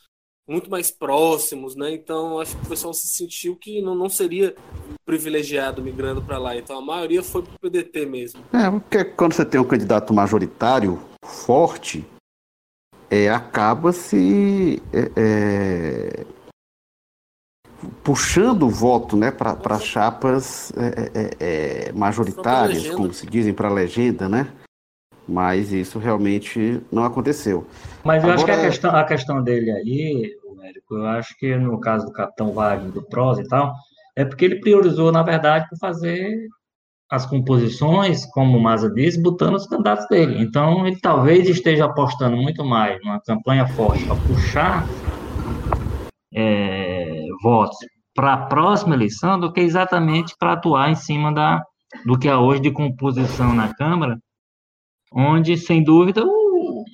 [0.47, 1.91] muito mais próximos, né?
[1.93, 4.53] Então acho que o pessoal se sentiu que não, não seria
[5.05, 6.55] privilegiado migrando para lá.
[6.55, 8.43] Então a maioria foi para o PDT mesmo.
[8.53, 12.05] É, porque quando você tem um candidato majoritário forte,
[13.09, 16.25] é, acaba se é, é
[18.03, 23.67] puxando o voto né, para chapas é, é, é, é majoritárias, como se dizem, para
[23.67, 24.47] a legenda, né?
[25.27, 27.65] Mas isso realmente não aconteceu.
[28.03, 28.35] Mas eu Agora...
[28.35, 32.11] acho que a questão, a questão dele aí, Érico, eu acho que no caso do
[32.11, 33.73] Capitão Wagner, do PROS e tal,
[34.15, 36.47] é porque ele priorizou, na verdade, por fazer
[37.09, 40.41] as composições, como o Maza disse, botando os candidatos dele.
[40.41, 44.87] Então, ele talvez esteja apostando muito mais numa campanha forte para puxar
[46.33, 47.02] é,
[47.41, 47.77] votos
[48.13, 51.63] para a próxima eleição do que exatamente para atuar em cima da,
[52.05, 54.17] do que há hoje de composição na Câmara,
[55.11, 56.85] onde, sem dúvida, o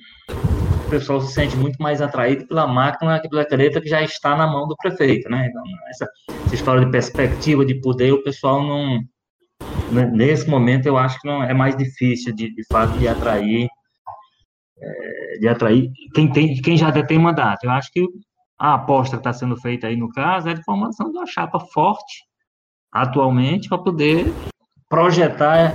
[0.88, 4.66] pessoal se sente muito mais atraído pela máquina, pela caneta que já está na mão
[4.66, 5.46] do prefeito, né?
[5.48, 6.08] Então, essa,
[6.46, 9.00] essa história de perspectiva de poder, o pessoal não...
[9.92, 13.68] Né, nesse momento, eu acho que não é mais difícil, de, de fato, de atrair
[14.82, 17.64] é, de atrair quem, tem, quem já tem mandato.
[17.64, 18.06] Eu acho que
[18.60, 21.58] a aposta que está sendo feita aí no caso é de formação de uma chapa
[21.58, 22.24] forte,
[22.92, 24.26] atualmente, para poder
[24.86, 25.74] projetar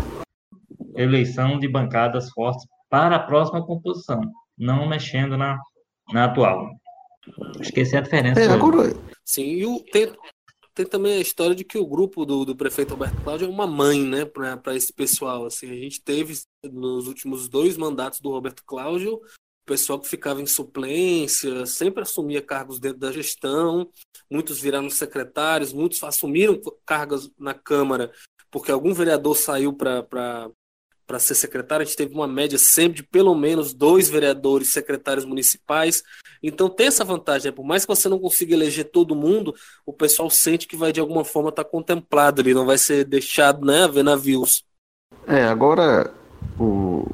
[0.95, 4.21] eleição de bancadas fortes para a próxima composição,
[4.55, 5.59] não mexendo na,
[6.13, 6.69] na atual.
[7.59, 8.39] Esqueci a diferença.
[8.39, 8.93] É, agora...
[9.23, 10.13] Sim, e o, tem,
[10.75, 13.65] tem também a história de que o grupo do, do prefeito Alberto Cláudio é uma
[13.65, 15.47] mãe, né, para esse pessoal.
[15.47, 19.19] Assim, a gente teve nos últimos dois mandatos do Roberto Cláudio
[19.65, 23.89] pessoal que ficava em suplência, sempre assumia cargos dentro da gestão,
[24.29, 28.11] muitos viraram secretários, muitos assumiram cargos na Câmara,
[28.51, 33.33] porque algum vereador saiu para ser secretário, a gente teve uma média sempre de pelo
[33.33, 36.03] menos dois vereadores secretários municipais.
[36.41, 37.55] Então tem essa vantagem, né?
[37.55, 39.53] por mais que você não consiga eleger todo mundo,
[39.85, 43.03] o pessoal sente que vai de alguma forma estar tá contemplado ali, não vai ser
[43.03, 44.63] deixado né, a ver navios.
[45.27, 46.13] É, agora
[46.59, 47.09] o,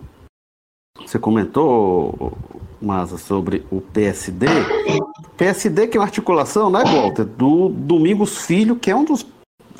[1.05, 2.33] você comentou,
[2.81, 4.47] Masa, sobre o PSD.
[5.37, 9.25] PSD que é uma articulação, né, Walter, do Domingos Filho, que é um dos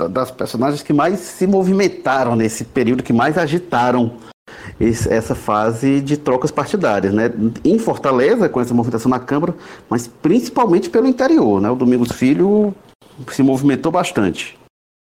[0.09, 4.13] das personagens que mais se movimentaram nesse período, que mais agitaram
[4.79, 7.31] esse, essa fase de trocas partidárias, né?
[7.63, 9.53] Em Fortaleza, com essa movimentação na Câmara,
[9.89, 11.69] mas principalmente pelo interior, né?
[11.69, 12.73] O Domingos Filho
[13.29, 14.57] se movimentou bastante.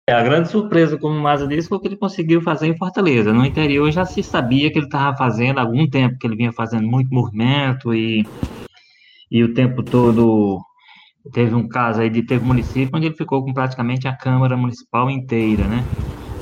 [0.08, 2.74] É, a grande surpresa, como o Maza disse, foi o que ele conseguiu fazer em
[2.74, 3.30] Fortaleza.
[3.30, 6.50] No interior já se sabia que ele estava fazendo há algum tempo, que ele vinha
[6.50, 8.26] fazendo muito movimento e,
[9.30, 10.60] e o tempo todo
[11.30, 15.10] teve um caso aí de teve município onde ele ficou com praticamente a Câmara Municipal
[15.10, 15.84] inteira, né?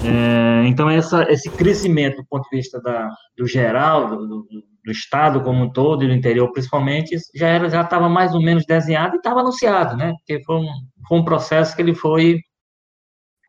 [0.04, 4.46] É, então essa, esse crescimento do ponto de vista da, do geral, do, do,
[4.84, 8.40] do estado como um todo e do interior principalmente, já era já estava mais ou
[8.40, 10.12] menos desenhado e estava anunciado, né?
[10.18, 10.68] Porque foi um,
[11.08, 12.38] foi um processo que ele foi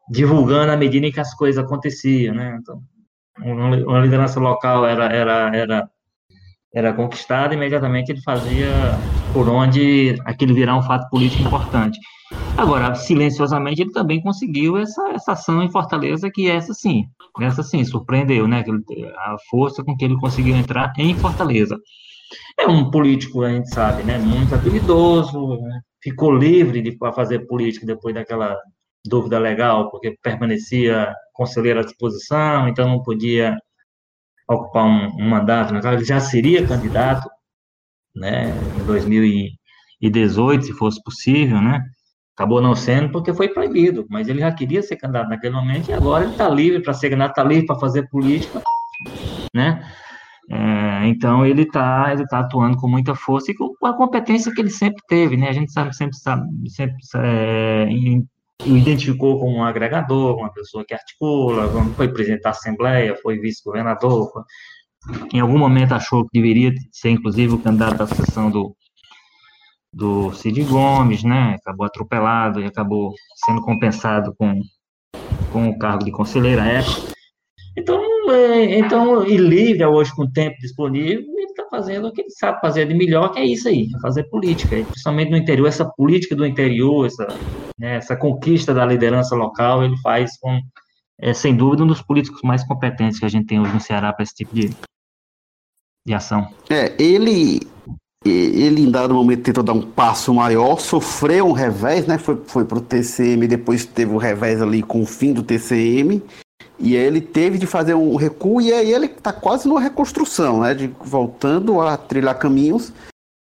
[0.09, 2.57] divulgando à medida em que as coisas aconteciam, né?
[2.59, 2.81] Então,
[3.39, 5.89] uma liderança local era era era
[6.73, 8.69] era conquistada, imediatamente ele fazia
[9.33, 11.99] por onde aquilo virar um fato político importante.
[12.57, 17.05] Agora, silenciosamente, ele também conseguiu essa, essa ação em Fortaleza, que essa sim,
[17.39, 18.63] essa sim, surpreendeu, né?
[19.17, 21.79] A força com que ele conseguiu entrar em Fortaleza.
[22.59, 24.17] É um político, a gente sabe, né?
[24.17, 25.81] Muito habilidoso, né?
[26.01, 28.57] ficou livre de fazer política depois daquela
[29.07, 33.57] dúvida legal, porque permanecia conselheiro à disposição, então não podia
[34.49, 35.81] ocupar um, um mandato, né?
[35.93, 37.29] ele já seria candidato,
[38.15, 41.81] né, em 2018, se fosse possível, né,
[42.35, 45.93] acabou não sendo porque foi proibido, mas ele já queria ser candidato naquele momento e
[45.93, 48.61] agora ele está livre para ser candidato, está livre para fazer política,
[49.53, 49.85] né,
[50.49, 54.61] é, então ele está ele tá atuando com muita força e com a competência que
[54.61, 55.49] ele sempre teve, né?
[55.49, 57.89] A gente sabe sempre sabe sempre é,
[58.63, 64.31] o identificou como um agregador, uma pessoa que articula, foi presidente da Assembleia, foi vice-governador,
[65.33, 68.75] em algum momento achou que deveria ser, inclusive, o candidato da sucessão do,
[69.93, 71.55] do Cid Gomes, né?
[71.55, 73.13] Acabou atropelado e acabou
[73.45, 74.59] sendo compensado com,
[75.51, 77.16] com o cargo de conselheiro à época.
[77.77, 82.31] Então, é, então, e livre hoje com tempo disponível, ele está fazendo o que ele
[82.31, 84.75] sabe fazer de melhor, que é isso aí, é fazer política.
[84.75, 87.27] E, principalmente no interior, essa política do interior, essa,
[87.77, 90.59] né, essa conquista da liderança local, ele faz com,
[91.21, 94.11] é, sem dúvida, um dos políticos mais competentes que a gente tem hoje no Ceará
[94.11, 94.71] para esse tipo de,
[96.03, 96.51] de ação.
[96.71, 97.59] É, ele,
[98.25, 102.17] ele em dado momento tentou dar um passo maior, sofreu um revés, né?
[102.17, 106.23] Foi, foi para o TCM, depois teve o revés ali com o fim do TCM.
[106.79, 110.61] E aí ele teve de fazer um recuo e aí ele está quase numa reconstrução,
[110.61, 110.73] né?
[110.73, 112.93] De voltando a trilhar caminhos.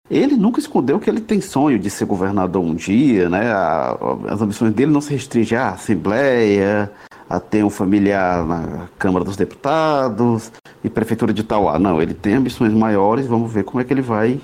[0.09, 3.53] Ele nunca escondeu que ele tem sonho de ser governador um dia, né?
[3.53, 3.97] A,
[4.29, 6.93] as ambições dele não se restringem à Assembleia,
[7.29, 10.53] a ter um familiar na Câmara dos Deputados
[10.85, 11.79] e Prefeitura de Itauá.
[11.79, 14.41] Não, ele tem ambições maiores, vamos ver como é que ele vai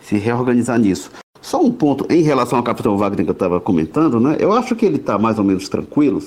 [0.00, 1.10] se reorganizar nisso.
[1.42, 4.36] Só um ponto em relação ao capitão Wagner que eu estava comentando, né?
[4.38, 6.22] Eu acho que ele está mais ou menos tranquilo,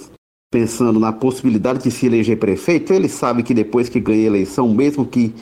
[0.52, 4.68] pensando na possibilidade de se eleger prefeito, ele sabe que depois que ganha a eleição,
[4.74, 5.34] mesmo que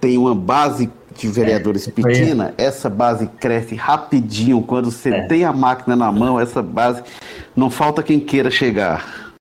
[0.00, 4.62] tenha uma base de vereadores é, pequena, essa base cresce rapidinho.
[4.62, 5.26] Quando você é.
[5.26, 7.02] tem a máquina na mão, essa base
[7.54, 9.32] não falta quem queira chegar.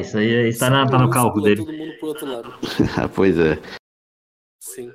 [0.00, 1.64] Isso aí está na, tá no cálculo dele.
[1.64, 2.54] Todo mundo pro outro lado.
[3.14, 3.60] pois é.
[4.60, 4.92] Sim.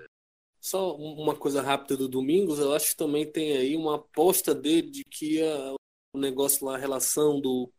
[0.60, 4.92] Só uma coisa rápida do Domingos, eu acho que também tem aí uma aposta dele
[4.92, 5.79] de que a,
[6.13, 7.72] o negócio lá, a relação do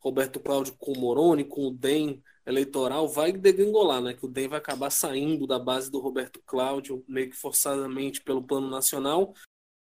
[0.00, 4.14] Roberto Cláudio com o Moroni, com o DEM eleitoral, vai degringolar, né?
[4.14, 8.42] Que o DEM vai acabar saindo da base do Roberto Cláudio, meio que forçadamente pelo
[8.42, 9.34] plano nacional.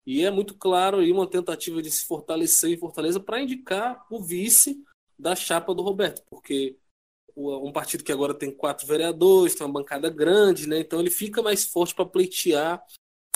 [0.06, 4.22] E é muito claro aí uma tentativa de se fortalecer em Fortaleza para indicar o
[4.22, 4.82] vice
[5.18, 6.76] da chapa do Roberto, porque
[7.36, 10.78] um partido que agora tem quatro vereadores, tem uma bancada grande, né?
[10.78, 12.82] Então ele fica mais forte para pleitear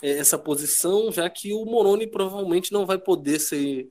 [0.02, 3.88] é, essa posição, já que o Moroni provavelmente não vai poder ser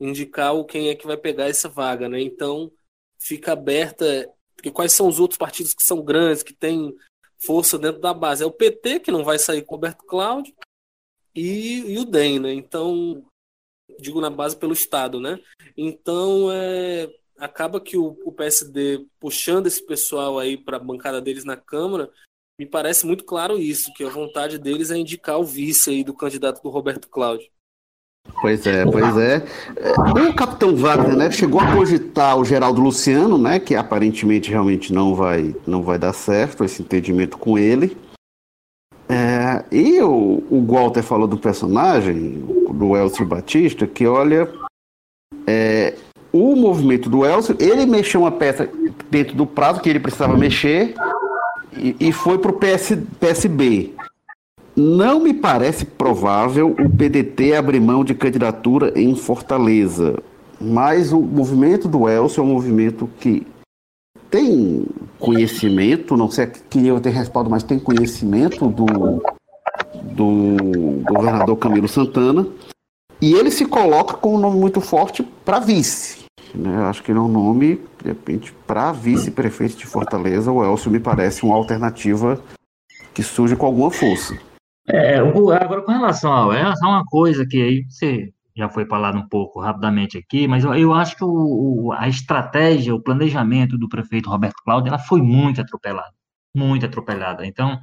[0.00, 2.20] indicar o quem é que vai pegar essa vaga, né?
[2.20, 2.72] Então
[3.18, 6.96] fica aberta, porque quais são os outros partidos que são grandes, que têm
[7.38, 8.42] força dentro da base?
[8.42, 10.54] É o PT, que não vai sair com o Roberto Cláudio,
[11.34, 12.52] e, e o DEM, né?
[12.52, 13.24] Então,
[14.00, 15.38] digo na base pelo Estado, né?
[15.76, 17.08] Então, é,
[17.38, 22.10] acaba que o, o PSD puxando esse pessoal aí para a bancada deles na Câmara,
[22.58, 26.14] me parece muito claro isso, que a vontade deles é indicar o vice aí do
[26.14, 27.50] candidato do Roberto Cláudio.
[28.40, 29.44] Pois é, pois é.
[30.28, 35.14] O Capitão Wagner, né, chegou a cogitar o Geraldo Luciano, né, que aparentemente realmente não
[35.14, 37.96] vai, não vai dar certo esse entendimento com ele.
[39.08, 44.48] É, e o, o Walter falou do personagem, do Elcio Batista, que olha,
[45.46, 45.94] é,
[46.32, 48.68] o movimento do Elcio, ele mexeu uma peça
[49.10, 50.94] dentro do prazo que ele precisava mexer
[51.76, 53.94] e, e foi para o PS, PSB.
[54.76, 60.16] Não me parece provável o PDT abrir mão de candidatura em Fortaleza,
[60.60, 63.46] mas o movimento do Elcio é um movimento que
[64.30, 64.86] tem
[65.18, 68.86] conhecimento, não sei que eu tenho respaldo, mas tem conhecimento do,
[70.02, 70.56] do
[71.04, 72.46] governador Camilo Santana.
[73.20, 76.20] E ele se coloca com um nome muito forte para vice.
[76.54, 76.74] Né?
[76.84, 81.00] Acho que ele é um nome, de repente, para vice-prefeito de Fortaleza, o Elcio me
[81.00, 82.40] parece uma alternativa
[83.12, 84.38] que surge com alguma força.
[84.92, 89.28] É, agora com relação ao Elcio, uma coisa que aí você já foi falado um
[89.28, 94.28] pouco rapidamente aqui, mas eu, eu acho que o, a estratégia, o planejamento do prefeito
[94.28, 96.12] Roberto Cláudio, ela foi muito atropelada,
[96.54, 97.46] muito atropelada.
[97.46, 97.78] Então,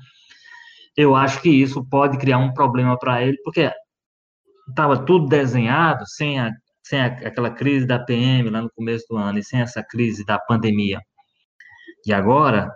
[0.98, 3.72] eu acho que isso pode criar um problema para ele, porque
[4.68, 6.52] estava tudo desenhado, sem, a,
[6.84, 10.26] sem a, aquela crise da PM lá no começo do ano, e sem essa crise
[10.26, 11.00] da pandemia.
[12.06, 12.70] E agora,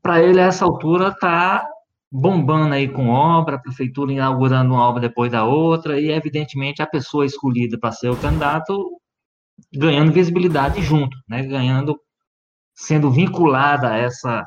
[0.00, 1.66] para ele, a essa altura, está
[2.12, 6.86] bombando aí com obra, a prefeitura inaugurando uma obra depois da outra, e evidentemente a
[6.86, 9.00] pessoa escolhida para ser o candidato
[9.72, 11.42] ganhando visibilidade junto, né?
[11.42, 11.98] ganhando,
[12.74, 14.46] sendo vinculada a essa,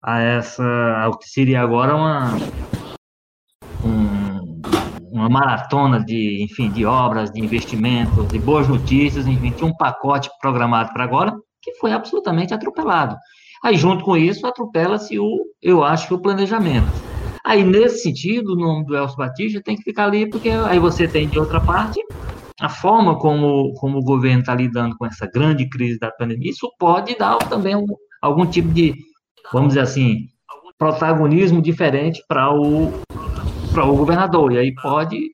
[0.00, 0.64] a essa,
[1.02, 2.36] ao que seria agora uma,
[3.84, 4.60] um,
[5.10, 10.30] uma maratona de, enfim, de obras, de investimentos, de boas notícias, enfim, tinha um pacote
[10.40, 13.16] programado para agora que foi absolutamente atropelado.
[13.62, 16.86] Aí, junto com isso, atropela-se o, eu acho, o planejamento.
[17.44, 21.08] Aí, nesse sentido, o nome do Elcio Batista tem que ficar ali, porque aí você
[21.08, 22.00] tem, de outra parte,
[22.60, 26.70] a forma como, como o governo está lidando com essa grande crise da pandemia, isso
[26.78, 27.86] pode dar também um,
[28.20, 28.94] algum tipo de,
[29.52, 30.26] vamos dizer assim,
[30.78, 34.52] protagonismo diferente para o, o governador.
[34.52, 35.32] E aí pode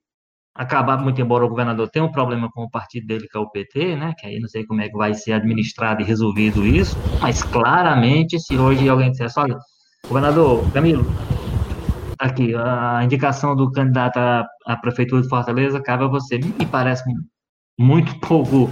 [0.54, 3.50] acabar, muito embora o governador tenha um problema com o partido dele, que é o
[3.50, 6.96] PT, né, que aí não sei como é que vai ser administrado e resolvido isso,
[7.20, 9.58] mas claramente, se hoje alguém dissesse, olha,
[10.06, 11.04] governador, Camilo,
[12.16, 16.38] tá aqui, a indicação do candidato à, à prefeitura de Fortaleza cabe a você.
[16.38, 17.02] Me parece
[17.78, 18.70] muito pouco,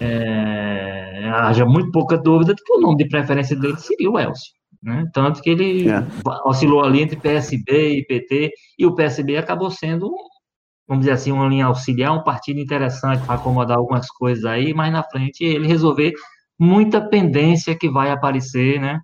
[0.00, 4.52] é, haja muito pouca dúvida de que o nome de preferência dele seria o Elcio.
[4.82, 5.04] Né?
[5.12, 6.06] Tanto que ele é.
[6.44, 10.10] oscilou ali entre PSB e PT, e o PSB acabou sendo
[10.90, 14.92] vamos dizer assim, uma linha auxiliar, um partido interessante para acomodar algumas coisas aí, mas
[14.92, 16.12] na frente ele resolver
[16.58, 19.00] muita pendência que vai aparecer, né?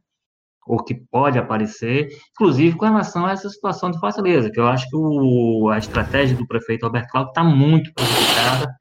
[0.66, 4.90] Ou que pode aparecer, inclusive com relação a essa situação de Fortaleza, que eu acho
[4.90, 8.74] que o, a estratégia do prefeito Alberto Cláudio está muito prejudicada.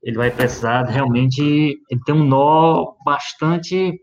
[0.00, 1.42] Ele vai precisar realmente
[1.90, 4.00] ele tem um nó bastante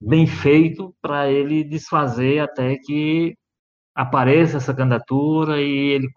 [0.00, 3.36] bem feito para ele desfazer até que
[3.94, 6.08] apareça essa candidatura e ele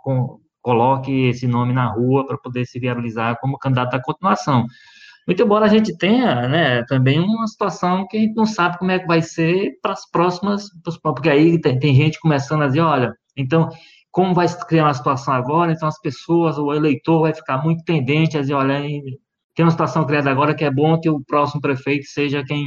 [0.66, 4.66] coloque esse nome na rua para poder se viabilizar como candidato à continuação.
[5.28, 8.90] Muito embora a gente tenha né, também uma situação que a gente não sabe como
[8.90, 10.66] é que vai ser para as próximas,
[11.04, 13.70] porque aí tem, tem, gente começando a dizer, olha, então,
[14.12, 17.84] como vai se criar uma situação agora, então as pessoas, o eleitor vai ficar muito
[17.84, 18.82] tendente a dizer, olha,
[19.56, 22.64] tem uma situação criada agora que é bom que o próximo prefeito seja quem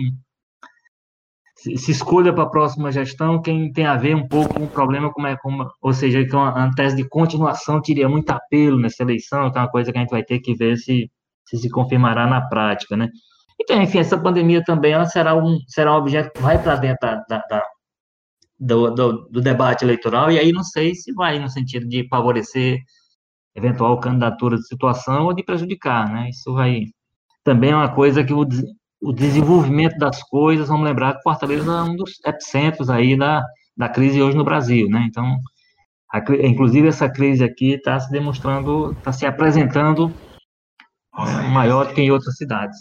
[1.59, 5.13] se escolha para a próxima gestão quem tem a ver um pouco com o problema,
[5.13, 9.03] como é, como, ou seja, que uma, uma tese de continuação teria muito apelo nessa
[9.03, 11.11] eleição, que é uma coisa que a gente vai ter que ver se
[11.49, 13.09] se, se confirmará na prática, né?
[13.61, 17.01] Então, enfim, essa pandemia também ela será um será um objeto que vai para dentro
[17.01, 17.63] da, da, da
[18.61, 22.79] do, do, do, debate eleitoral, e aí não sei se vai no sentido de favorecer
[23.55, 26.29] eventual candidatura de situação ou de prejudicar, né?
[26.31, 26.85] Isso vai
[27.45, 28.47] também é uma coisa que o,
[29.01, 33.45] o desenvolvimento das coisas, vamos lembrar que Fortaleza é um dos epicentros aí da,
[33.77, 35.07] da crise hoje no Brasil, né?
[35.09, 35.39] Então,
[36.13, 40.13] a, inclusive essa crise aqui está se demonstrando, está se apresentando
[41.17, 42.77] é, maior do que em outras cidades.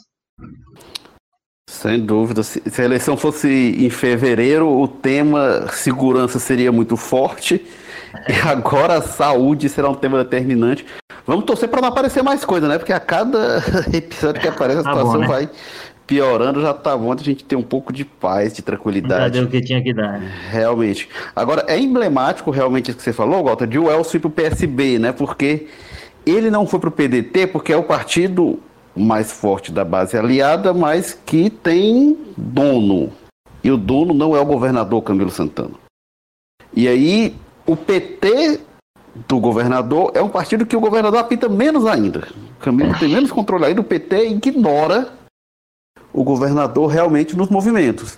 [1.69, 2.41] Sem dúvida.
[2.41, 7.63] Se, se a eleição fosse em fevereiro, o tema segurança seria muito forte.
[8.27, 8.31] É.
[8.31, 10.85] E agora a saúde será um tema determinante.
[11.25, 12.77] Vamos torcer para não aparecer mais coisa, né?
[12.77, 13.57] Porque a cada
[13.93, 15.27] episódio que aparece a tá situação bom, né?
[15.27, 15.49] vai
[16.07, 19.23] piorando, já tá bom a gente ter um pouco de paz, de tranquilidade.
[19.23, 20.19] Já deu o que tinha que dar.
[20.49, 21.09] Realmente.
[21.35, 24.97] Agora, é emblemático realmente isso que você falou, Walter, de o Elcio ir pro PSB,
[24.97, 25.11] né?
[25.11, 25.67] Porque
[26.25, 28.59] ele não foi pro PDT porque é o partido
[28.95, 33.11] mais forte da base aliada, mas que tem dono.
[33.63, 35.75] E o dono não é o governador Camilo Santana.
[36.73, 37.35] E aí,
[37.65, 38.61] o PT
[39.27, 42.27] do governador é um partido que o governador apita menos ainda.
[42.59, 45.16] O Camilo tem menos controle aí, o PT ignora
[46.17, 48.17] o governador realmente nos movimentos.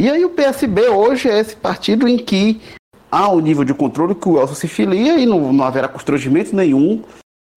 [0.00, 2.60] E aí o PSB hoje é esse partido em que
[3.08, 6.54] há um nível de controle que o Elcio se filia e não, não haverá constrangimento
[6.56, 7.04] nenhum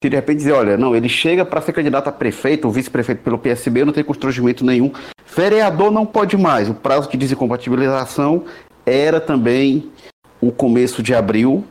[0.01, 3.21] se de repente dizer, olha, não, ele chega para ser candidato a prefeito ou vice-prefeito
[3.21, 4.91] pelo PSB, não tem constrangimento nenhum.
[5.35, 6.69] Vereador não pode mais.
[6.69, 8.45] O prazo de desincompatibilização
[8.85, 9.91] era também
[10.39, 11.65] o começo de abril.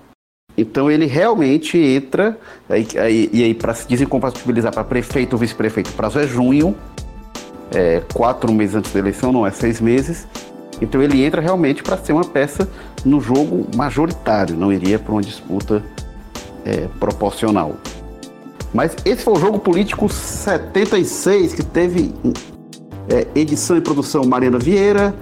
[0.58, 2.36] Então ele realmente entra,
[2.68, 6.76] aí, aí, e aí para se desincompatibilizar para prefeito ou vice-prefeito, o prazo é junho
[7.72, 10.26] é, quatro meses antes da eleição, não é seis meses.
[10.80, 12.68] Então ele entra realmente para ser uma peça
[13.04, 15.82] no jogo majoritário, não iria para uma disputa
[16.64, 17.74] é, proporcional.
[18.72, 22.14] Mas esse foi o jogo político 76, que teve
[23.08, 25.14] é, edição e produção Mariana Vieira,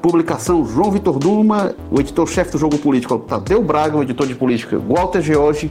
[0.00, 4.78] publicação João Vitor Duma, o editor-chefe do jogo político Tadeu Braga, o editor de política
[4.78, 5.70] Walter George,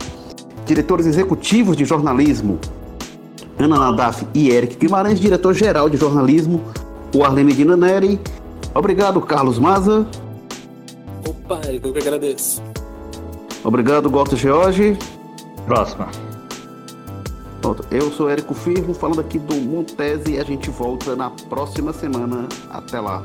[0.66, 2.60] diretores executivos de jornalismo
[3.58, 6.64] Ana Nadaf e Eric Guimarães, diretor-geral de jornalismo,
[7.16, 8.20] o Arlene Medina Neri.
[8.74, 10.06] Obrigado, Carlos Maza.
[11.28, 12.62] Opa, Eric, eu que agradeço.
[13.64, 14.98] Obrigado, Walter George.
[15.66, 16.08] Próxima.
[17.90, 22.48] Eu sou Érico Firmo, falando aqui do Montese e a gente volta na próxima semana.
[22.70, 23.24] Até lá.